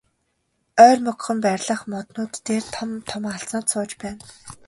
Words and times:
Ойрмогхон 0.87 1.37
байрлах 1.45 1.81
моднууд 1.91 2.33
дээр 2.47 2.65
том 2.75 2.89
том 3.09 3.23
аалзнууд 3.31 3.65
сууж 3.71 3.91
байна. 4.01 4.23